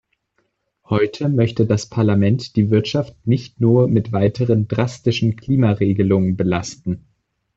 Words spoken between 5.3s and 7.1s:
Klimaregelungen belasten.